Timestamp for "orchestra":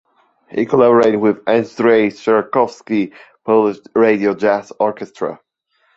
4.79-5.39